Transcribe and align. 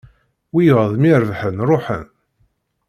Wiyaḍ 0.53 0.91
mi 1.01 1.11
rebḥen 1.21 1.57
ruḥen 1.69 2.07